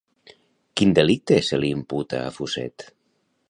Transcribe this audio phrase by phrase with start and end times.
[0.81, 2.91] Quin delicte se li imputa a Fuset?